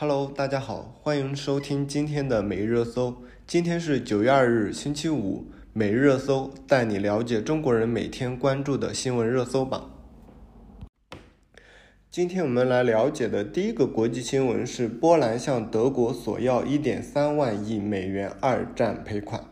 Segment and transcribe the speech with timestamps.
[0.00, 3.16] Hello，大家好，欢迎收听今天的每日热搜。
[3.46, 5.44] 今天是九月二日，星期五。
[5.74, 9.90] 每日热搜带你了解中国人每天关注的新闻热搜榜。
[12.10, 19.44] 今天我们来了解的第一个国际新闻是：波兰向德国索要一点三万亿美元二战赔款。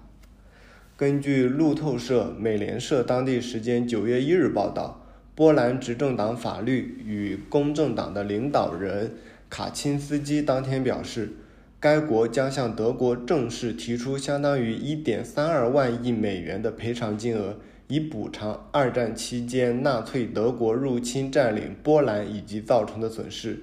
[0.97, 5.05] 根据路透社、美联社当地时间九月一日报道，
[5.35, 9.13] 波兰执政党法律与公正党的领导人
[9.51, 11.33] 卡钦斯基当天表示，
[11.81, 17.57] 该国将向德国正式提出相当于一点三二万亿美元的赔偿金额，
[17.87, 23.61] 以补偿二战期间纳粹德国入侵占领波兰以及造成的损失。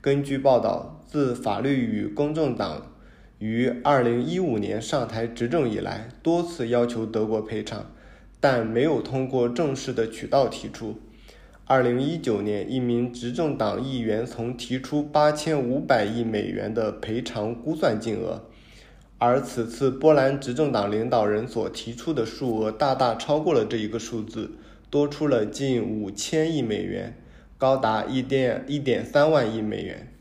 [0.00, 2.88] 根据报道，自法律与公正党。
[3.38, 7.90] 于二零一五年上台执政以来，多次要求德国赔偿，
[8.38, 11.00] 但没有通过正式的渠道提出。
[11.72, 18.42] 二零一九年，一名执政党议员曾提出八千五百亿美元的赔偿估算金额，
[19.16, 24.50] 而此次波兰执政党领导人所提出的数额大大超过了这一个数字，
[24.90, 27.16] 多出了近五千亿美元，
[27.56, 30.12] 高达一点一点三万亿美元。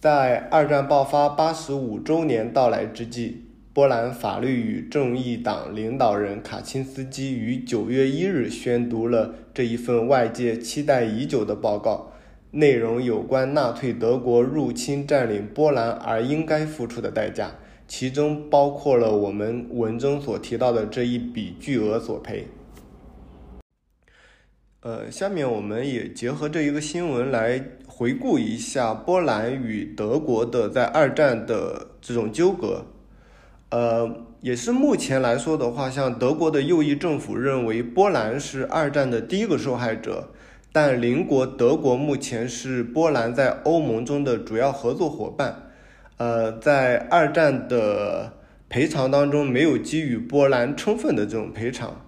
[0.00, 3.45] 在二战爆发八十五周年到来之际，
[3.76, 12.10] 波兰法律与正义党领导人卡钦斯基于九月一日宣读了这一份外界期待已久的报告，
[12.52, 17.50] 内容有关纳粹德国入侵占领波兰而应该付出的代价，
[17.86, 22.46] 其中包括了我们文中所提到的这一笔巨额索赔。
[24.80, 32.86] 呃，下面我们也结合这一个新闻来回顾一下波兰与德国的在二战的这种纠葛。
[33.76, 34.10] 呃，
[34.40, 40.30] 也是目前来说的话，像德国的右翼政府认为波兰是二战的第一个受害者，
[40.72, 45.68] 但邻国德国目前是波兰在欧盟中的主要合作伙伴。
[46.16, 48.32] 呃，在二战的
[48.70, 52.06] 赔偿当中，没有给予波兰充分的这种赔偿。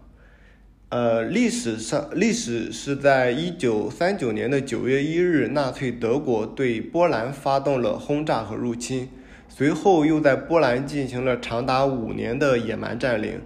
[0.89, 9.11] 呃，历史上历史是在一九三九年的九月一日，纳粹德国对波兰发动了轰炸和入侵，
[9.59, 13.41] 随后又在波兰进行了长达五年的野蛮占领，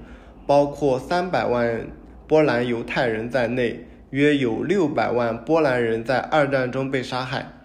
[0.46, 1.86] 包括三百万
[2.28, 7.62] 波兰犹太人在内，约有六百万波兰人在二战中被杀害。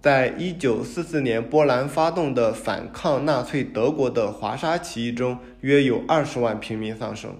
[0.00, 7.34] 在一九四四年波兰发动的反抗纳粹德国的华沙起义中，约有二十万平民丧生。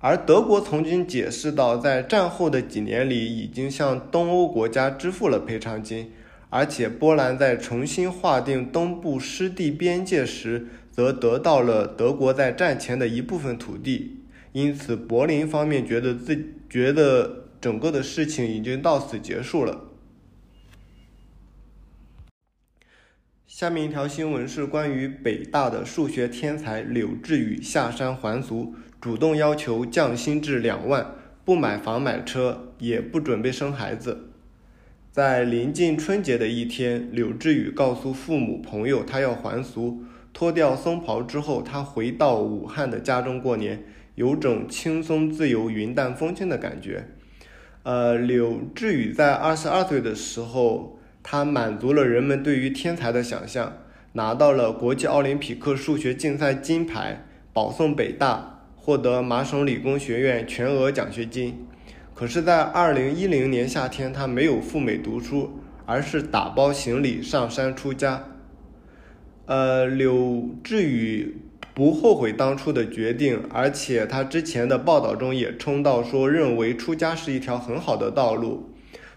[0.00, 6.12] 而德国曾经解释到，在战后的几年里，已经向东欧国家支付了赔偿金，
[6.50, 14.24] 而且波兰在重新划定东部失地边界时，则得到了德国在战前的一部分土地。
[14.52, 19.86] 因此，柏林方面觉得自觉得整个的事情已经到此结束了。
[23.46, 28.74] 下面一条新闻是关于北大的数学天才柳智宇下山还俗。
[29.00, 34.29] 主动要求降薪至两万，不买房买车，也不准备生孩子。
[35.10, 43.82] 在临近春节的一天，柳智宇告诉父母朋友，他要还俗，脱掉僧袍之后，他回到武汉的家中过年，
[44.14, 47.08] 有种轻松自由、云淡风轻的感觉。
[47.82, 53.78] 呃，柳智宇在二十二岁的时候，他满足了人们对于天才的想象，
[54.12, 58.58] 拿到了国际奥林匹克数学竞赛金牌，保送北大。
[58.82, 61.66] 获得麻省理工学院全额奖学金，
[62.20, 68.24] 可是，在二零一零年夏天，他没有赴美读书，而是打包行李上山出家。
[69.46, 71.38] 呃，柳智宇
[71.72, 78.68] 不后悔当初的决定，而且他之前的报道中也称到说，认为出家是一条很好的道路。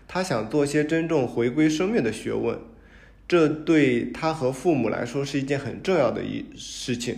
[0.07, 2.57] 他想做些真正回归生命的学问，
[3.27, 7.17] 这对他和父母来说是一件很重要的一事情，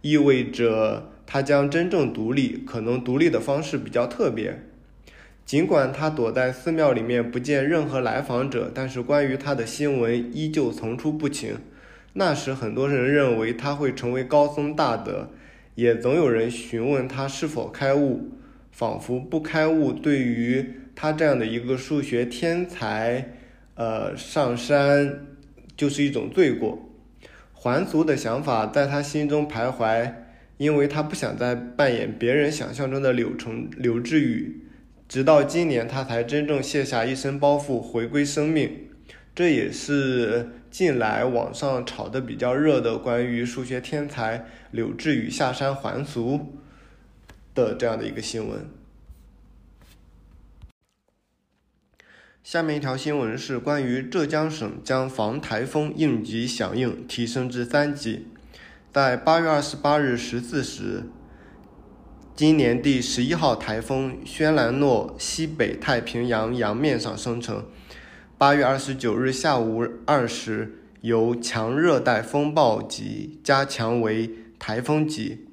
[0.00, 1.10] 意味着。
[1.28, 4.62] 他将真正独立，可能独立的方式比较特别。
[5.46, 11.50] 尽管他躲在寺庙里面不见任何来访者，但是关于他的新闻依旧层出不穷。
[12.14, 15.30] 那时很多人认为他会成为高僧大德，
[15.76, 18.32] 也总有人询问他是否开悟，
[18.72, 23.32] 仿佛不开悟对于他这样的一个数学天才，
[23.76, 25.26] 呃，上山
[25.76, 26.90] 就是一种罪过。
[27.52, 30.12] 还俗的想法在他心中徘徊。
[30.58, 34.62] 因为他不想再扮演别人想象中的柳成柳智宇，
[35.08, 38.88] 直到今年他才真正卸下一身包袱，回归生命。
[39.34, 46.54] 这也是近来网上炒的比较热的关于数学天才柳智宇下山还俗
[47.54, 48.66] 的这样的一个新闻。
[52.42, 58.28] 下面一条新闻是关于浙江省将防台风应急响应提升至三级。
[58.92, 61.02] 在八月二十八日十四时，
[62.36, 67.64] 今年第十一号台风轩岚诺西北太平洋洋面上生成。
[68.36, 75.46] 八月二十九日下午二时，由强热带风暴级加强为台风级。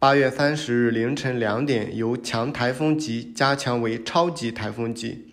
[0.00, 5.32] 八月三十日凌晨两点，由强台风级加强为超级台风级。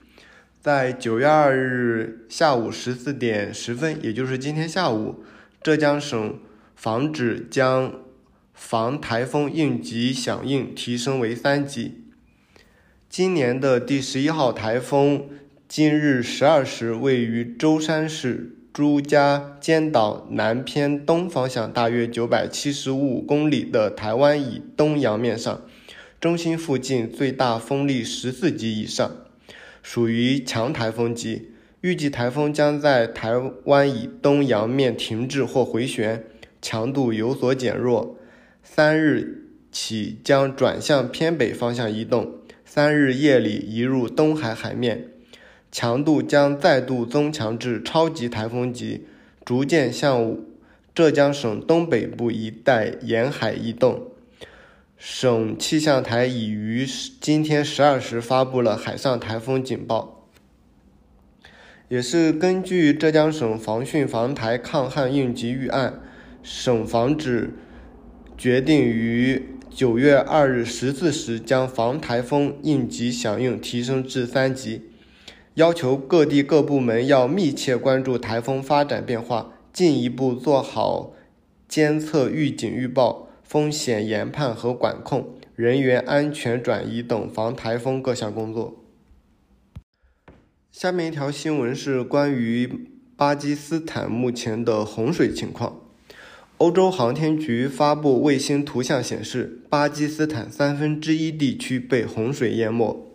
[0.62, 5.24] 在九月二日下午十四点十分，也就是今天下午，
[5.63, 6.39] 浙江省
[6.75, 7.92] 防指将
[8.59, 12.03] 防台风应急响应提升为三级。
[13.09, 15.29] 今年的第十一号台风，
[15.67, 25.61] 今日十二时位于舟山市朱家尖岛南偏东方向大约九百七十五公里的台湾以东洋面上，
[26.19, 29.09] 中心附近最大风力十四级以上。
[29.81, 33.31] 属于强台风级，预计台风将在台
[33.63, 36.25] 湾以东洋面停滞或回旋，
[36.61, 38.19] 强度有所减弱。
[38.71, 45.10] 三日起将转向偏北方向移动，三日夜里移入东海海面，
[45.71, 49.07] 强度将再度增强至超级台风级，
[49.44, 50.38] 逐渐向
[50.94, 54.12] 浙江省东北部一带沿海移动。
[54.95, 56.86] 省气象台已于
[57.19, 60.30] 今天十二时发布了海上台风警报，
[61.89, 66.01] 也是根据浙江省防汛防台抗旱应急预案，
[66.44, 67.56] 省防指
[68.39, 74.83] 决定于九月二日十四时将防台风应急响应提升至三级，
[75.56, 81.13] 要求各地各部门要密切关注台风发展变化，进一步做好
[81.68, 83.27] 监测、预警、预报。
[83.44, 88.85] 风险研判和管控、人员安全转移等防台风各项工作。
[90.71, 92.88] 下面一条新闻是关于
[93.18, 95.88] 巴基斯坦目前的洪水情况。
[96.59, 103.09] 欧洲航天局发布卫星图像显示，巴基斯坦三分之一地区被洪水淹没。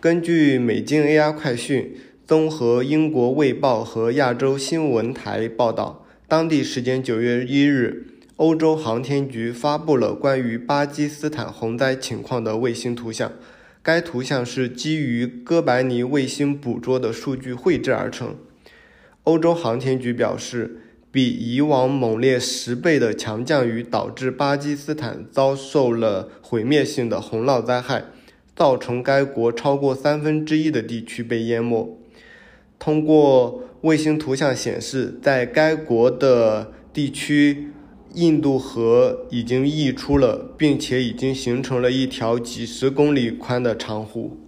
[0.00, 1.94] 根据美经 AI 快讯
[2.26, 8.06] 综合英国卫报和亚洲新闻台报道，当地时间九月一日。
[8.36, 13.32] 欧洲航天局发布了关于巴基斯坦洪灾情况的卫星图像，
[13.82, 18.36] 该图像是基于哥白尼卫星捕捉的数据绘制而成。
[19.24, 20.80] 欧洲航天局表示，
[21.18, 28.04] 比以往猛烈十倍的强降雨导致巴基斯坦遭受了毁灭性的洪涝灾害，
[28.54, 31.98] 造成该国超过三分之一的地区被淹没。
[32.78, 37.72] 通过卫星图像显示，在该国的地区。
[38.14, 44.47] 印度河已经溢出了，并且已经形成了一条几十公里宽的长湖。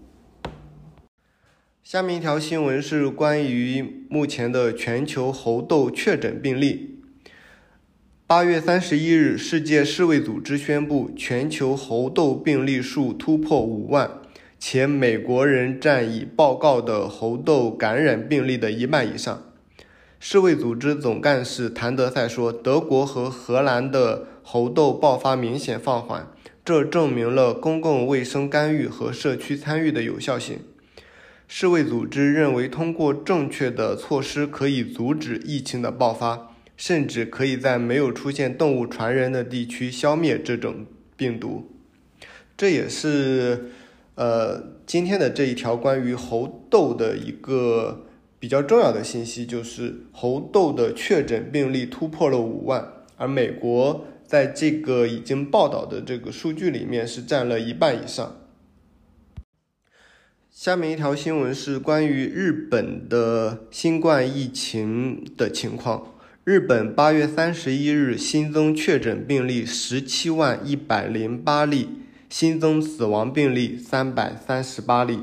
[1.90, 7.00] 下面一条新闻是关于目前的全球猴痘确诊病例。
[8.28, 14.08] 八月三十一日，世界世卫组织宣布，全球猴痘病例数突破五万，
[14.56, 19.42] 且美国人占已报告的猴痘感染病例的一半以上。
[20.20, 26.28] 世卫组织总干事谭德赛说：“德国和荷兰的猴痘爆发明显放缓，
[26.64, 30.60] 这证明了公共卫生干预和社区参与的有效性。”
[31.52, 41.68] 世卫组织认为，通过正确的措施可以阻止疫情的爆发，甚至可以在没有出现动物传人的地区消灭这种病毒。
[42.56, 43.72] 这也是，
[44.14, 48.06] 呃，今天的这一条关于猴痘的一个。
[48.38, 58.39] 比较重要的信息就是猴痘的确诊病例突破了五万，而美国在这个已经报道的这个数据里面是占了一半以上。
[60.52, 66.14] 下面一条新闻是关于日本的新冠疫情的情况。
[66.42, 71.88] 日本八月三十一日新增确诊病例十七万一百零八例，
[72.28, 75.20] 新增死亡病例三百三十八例。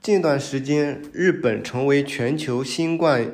[0.00, 3.32] 近段时间，日本成为全球新冠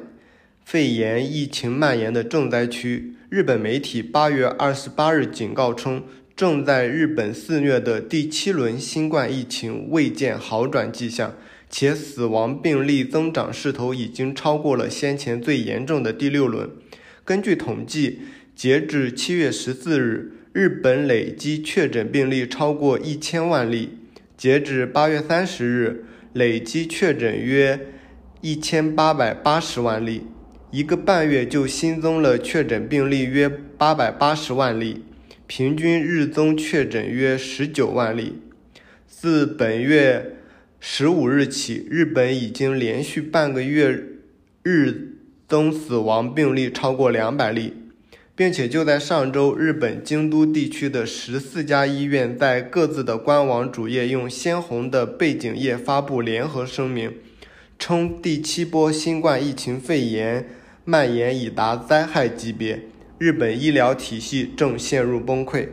[0.64, 3.16] 肺炎疫情蔓延的重灾区。
[3.28, 6.04] 日本媒体八月二十八日警告称，
[6.42, 11.36] 正在日本肆虐的第七轮新冠疫情未见好转迹象，
[11.70, 16.68] 且死亡病例增长势头已经超过了先前最严重的第六轮。
[17.24, 18.22] 根据统计，
[18.56, 23.90] 截至七月十四日，日本累计确诊病例超过一千万例。
[24.36, 26.06] 截至八月三十日。
[26.32, 27.78] 累计确诊约
[28.40, 30.22] 一千八百八十万例，
[30.72, 35.04] 一个半月就新增了确诊病例约八百八十万例，
[35.54, 38.40] 平均日增确诊约十九万例。
[39.06, 40.36] 自本月
[40.80, 44.02] 十五日起，日本已经连续半个月
[44.62, 47.74] 日增死亡病例超过两百例，
[48.34, 57.12] 并且就在上周，日本京都地区的十四家医院在各自的官网主页用鲜红的背景页发布联合声明，
[57.78, 60.48] 称第七波新冠疫情肺炎
[60.86, 62.84] 蔓延已达灾害级别，
[63.22, 65.68] 日本医疗体系正陷入崩溃。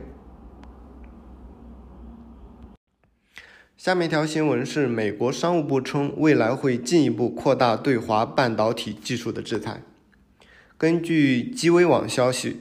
[3.75, 9.81] 下面一条新闻是，美国商务部称，未来会进一步扩大对华半导体技术的制裁。
[10.77, 12.57] 根据基微网消息，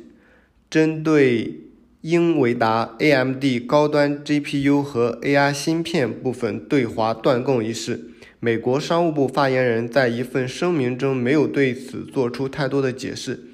[0.71, 1.61] 针对
[2.01, 13.48] 英伟达、AMD 高端 GPU 和 AI 芯片部分对华断供一事，美国商务部发言人在一份声明中没有对此做出太多的解释，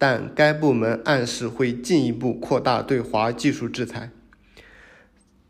[0.00, 4.10] 但该部门暗示会进一步扩大对华技术制裁。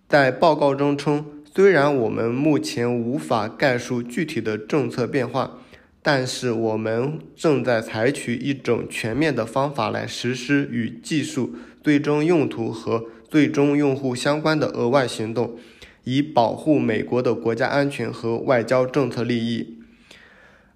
[0.07, 1.25] 在报告中称。
[1.53, 5.59] 虽然我们目前无法概述具体的政策变化，
[6.01, 15.59] 但是我们正在采取一种全面的方法来实施与技术最终用途和最终用户相关的额外行动，
[16.05, 19.80] 以保护美国的国家安全和外交政策利益。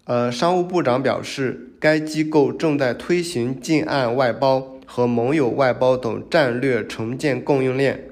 [0.06, 8.11] 呃，商务部长表示，该机构正在推行近岸外包和盟友外包等战略重建供应链。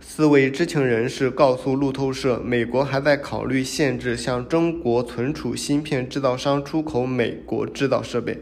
[0.00, 8.38] 四位知情人士告诉路透社，美国还在考虑限制向中国存储芯片制造商出口美国制造设备。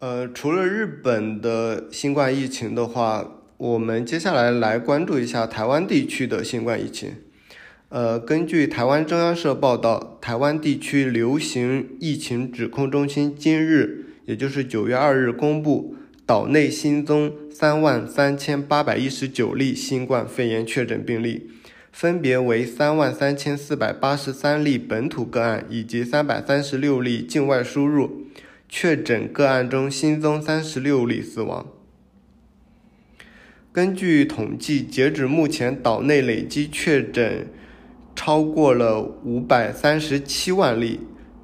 [0.00, 7.14] 呃，除了日本的新冠疫情的话，我们接下来来关注一下台湾地区的新冠疫情。
[7.90, 15.96] 呃，根据台湾中央社报道，台湾地区流行疫情指控中心今日，也就是九月二日公布。
[16.24, 21.50] 岛内新增三万三千八百一十九例新冠肺炎确诊病例，
[21.90, 28.26] 分别为三万三千四百八十三例本土个案以及三百三十六例境外输入。
[28.68, 31.66] 确诊个案中新增三十六例死亡。
[33.72, 37.48] 根据统计，截止目前，岛内累计确诊
[38.14, 41.00] 超过了五百三十七万例。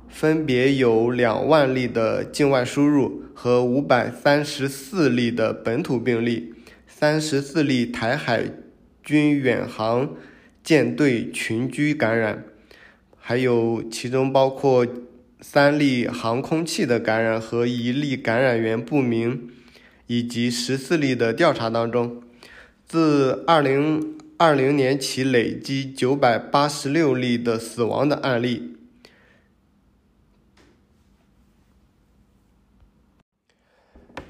[0.08, 6.54] 分别有两万例的境外输入和五百三十四例的本土病例，
[6.87, 8.44] 三十四例台海
[9.02, 10.16] 军远航
[10.64, 12.44] 舰队群居感染，
[13.18, 14.87] 还有其中包括
[15.42, 19.50] 三例航空器的感染和一例感染源不明，
[20.06, 22.23] 以及十四例的调查当中，
[22.87, 28.76] 自二零二零年起累计九百八十六例的死亡的案例。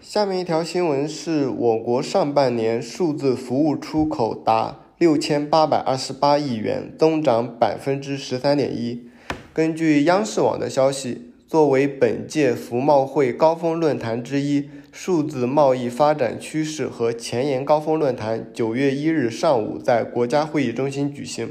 [0.00, 9.10] 下面一条新闻是我国上半年数字服务出口达六千八百二十八亿元，增长百分之十三点一。
[9.52, 21.50] 根据央视网的消息，作为本届服贸会高峰论坛之一，数字贸易发展趋势和前沿高峰论坛九月一日上午在国家会议中心举行。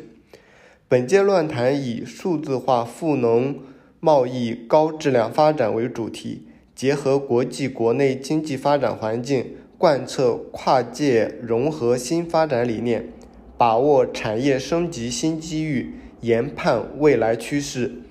[0.88, 3.58] 本届论坛以数字化赋能
[4.00, 6.44] 贸易高质量发展为主题。
[6.76, 13.10] 结合国际国内经济发展环境，贯彻跨界融合新发展理念，
[13.58, 18.04] 把握产业升级新机遇，研判未来趋势，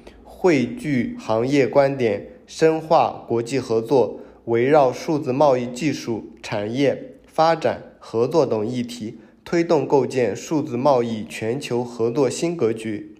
[0.44, 13.16] 汇聚行业观点，深化国际合作，围绕数字贸易技术、产业发展、合作等议题，推动构建数字贸易全球合作新格局。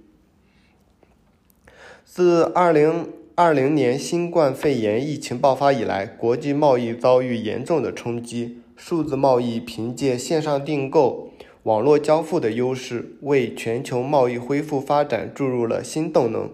[2.05, 3.09] 自二零。
[3.37, 8.59] 二零年新冠肺炎疫情爆发以来，国际贸易遭遇严重的冲击。
[8.77, 11.31] 数字贸易凭借线上订购、
[11.63, 16.51] 网络交付的优势，为全球贸易恢复发展注入了新动能。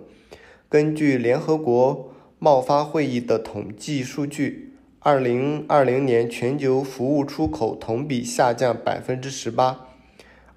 [0.71, 9.89] 根据联合国贸发会议的统计数据，二零二零年全球服务出口同比下降百分之十八，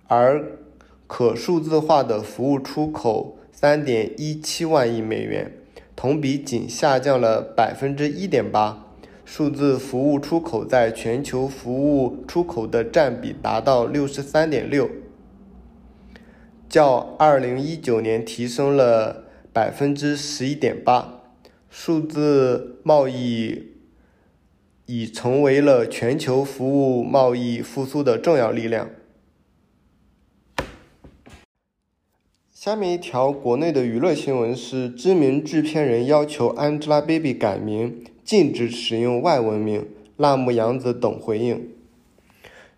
[0.08, 0.60] 而
[1.08, 5.51] 可数字化的服务出口三点一七万亿美元。
[5.96, 8.86] 同比仅下降了百分之一点八，
[9.25, 14.88] 数字服务出口在全球服务出口的占比达到六十三点六，
[16.70, 19.23] 较二零一九年提升了
[19.53, 21.22] 百分之十一点八。
[21.69, 23.72] 数字贸易
[24.88, 28.89] 已成为了全球服务贸易复苏的重要力量。
[32.51, 39.86] 下面一条国内的娱乐新闻是：知名制片人要求 Angelababy 改名，禁止使用外文名。
[40.15, 41.69] 辣目洋子等回应。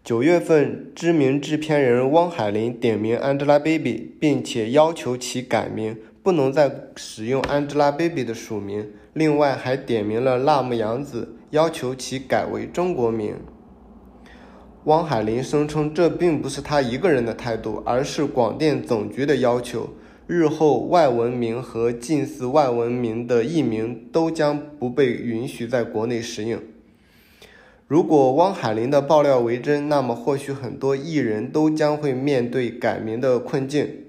[0.03, 8.89] 九月份，知名制片人汪海林点名 Angelababy，并且要求其改名，不能再使用 Angelababy 的署名。
[9.13, 13.35] 另外，还点名了辣目洋子，要求其改为中国名。
[14.85, 19.91] 汪海林声称，这并不是他一个人的态度，而是广电总局的要求。
[20.25, 26.59] 日后，外文名和近似外文名的艺名都将不被允许在国内使用。
[27.87, 34.04] 如果汪海林的爆料为真，那么或许很多艺人都将会面对改名的困境。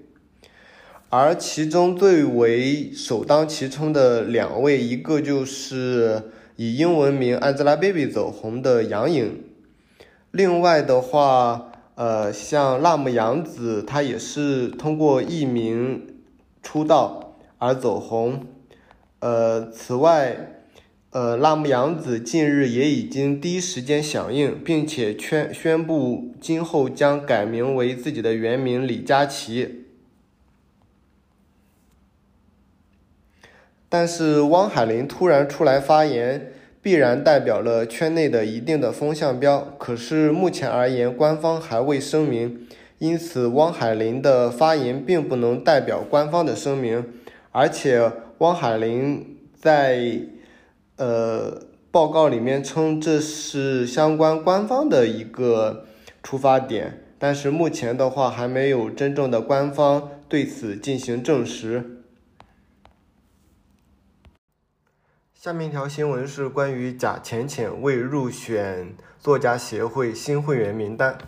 [1.18, 6.24] 而其中最为首当其冲的两位，一个就是
[6.56, 9.42] 以英文名 Angelababy 走红的杨颖，
[10.30, 16.06] 另外的话，呃，像辣目洋子，她也是通过艺名
[16.62, 18.44] 出道而走红。
[19.20, 20.52] 呃，此外。
[21.12, 29.85] 呃，辣目洋子近日也已经第一时间响应，并且宣宣布今后将改名为自己的原名李佳琦。
[33.98, 39.74] 但是汪海林突然出来发言，必然代表了圈内的一定的风向标。
[39.78, 47.06] 可是目前而言，官方还未声明，因此汪海林的发言并不能代表官方的声明。
[47.52, 50.20] 而且汪海林在。
[50.98, 55.86] 呃，报告里面称这是相关官方的一个
[56.22, 62.02] 出发点，但是目前的话还没有真正的官方对此进行证实。
[65.38, 71.18] 下面一条新闻是关于贾浅浅未入选作家协会新会员名单。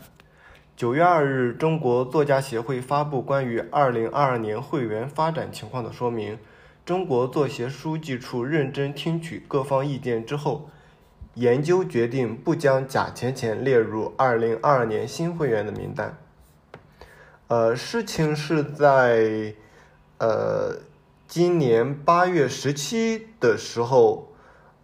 [0.75, 6.39] 九月二日，中国作家协会发布关于二零二二年会员发展情况的说明。
[6.87, 10.71] 中国作协书记处认真听取各方意见之后，
[11.35, 16.17] 研究决定不将贾浅浅列入2022年新会员的名单。
[17.49, 19.55] 呃，事情是在
[20.17, 20.79] 呃
[21.29, 24.33] 今年八月十七的时候，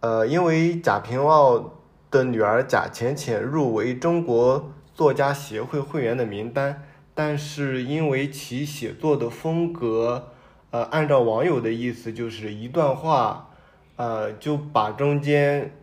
[0.01, 1.81] 呃，因为贾平凹
[2.11, 6.83] 的女儿贾浅浅入围中国作家协会会员的名单，
[7.15, 10.27] 但是因为其写作的风格。
[10.69, 13.49] 呃，按照网友的意思，就是一段话，
[13.95, 15.75] 呃，就把中间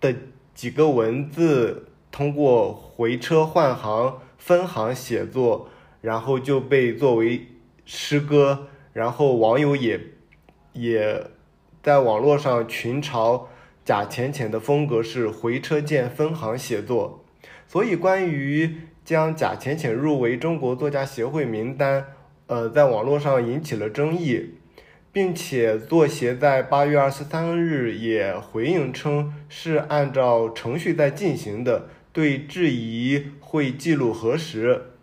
[0.00, 0.14] 的
[0.54, 5.68] 几个文字通过回车换行、分行写作，
[6.00, 7.48] 然后就被作为
[7.84, 10.00] 诗歌，然后网友也
[10.72, 11.26] 也
[11.82, 13.42] 在网络上群嘲
[13.84, 17.22] 贾浅浅的风格是回车键分行写作，
[17.68, 22.06] 所以关于将贾浅浅入围中国作家协会名单。
[22.46, 24.54] 呃，在网络上引起了争议，
[25.12, 34.95] 并且作协在八月二十三日也回应称是按照程序在进行的，对质疑会记录核实。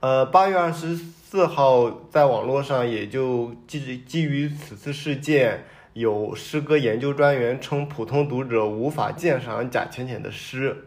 [0.00, 10.84] 呃，八月二十四号在网络上也就基基于此次事件，有诗歌研究专员称普通读者无法鉴赏贾浅浅的诗，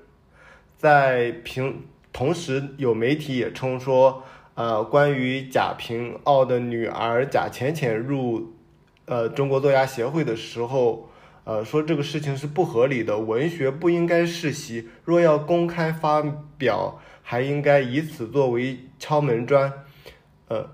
[0.78, 4.24] 在评同时有媒体也称说。
[4.54, 8.54] 呃，关于贾平凹的女儿贾浅浅入，
[9.06, 11.10] 呃，中国作家协会的时候，
[11.46, 16.22] 呃，说这个事情是不合理的，文学不应该世袭，若要公开发
[16.58, 19.74] 表，还应该以此作为敲门砖。
[20.48, 20.70] 呃，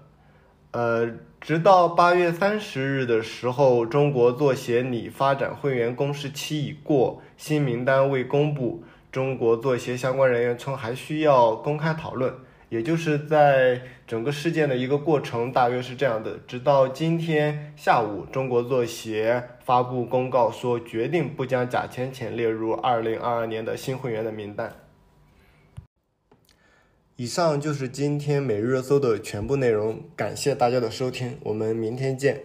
[0.72, 1.10] 呃，
[1.40, 12.34] 直到八月三十日的时候，中国作协拟发展会员公示期已过，新名单未公布，中国作协相关人员称还需要公开讨论。
[12.70, 16.38] 也就是在整个事件的一个过程，大约是这样的。
[16.46, 24.76] 直到今天下午，中国作协发布公告说，决定不将贾浅浅列入二零二二年的新会员的名单。
[27.20, 32.44] 以上就是今天每日热搜的全部内容，感谢大家的收听，我们明天见。